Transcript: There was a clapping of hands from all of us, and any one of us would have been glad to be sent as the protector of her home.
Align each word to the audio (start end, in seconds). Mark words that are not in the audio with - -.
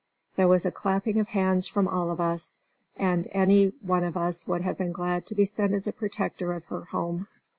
There 0.35 0.47
was 0.47 0.65
a 0.65 0.71
clapping 0.71 1.19
of 1.19 1.27
hands 1.27 1.67
from 1.67 1.87
all 1.87 2.09
of 2.09 2.19
us, 2.19 2.57
and 2.97 3.27
any 3.33 3.67
one 3.81 4.03
of 4.03 4.17
us 4.17 4.47
would 4.47 4.61
have 4.61 4.75
been 4.79 4.91
glad 4.93 5.27
to 5.27 5.35
be 5.35 5.45
sent 5.45 5.73
as 5.73 5.85
the 5.85 5.93
protector 5.93 6.53
of 6.53 6.65
her 6.69 6.85
home. 6.85 7.27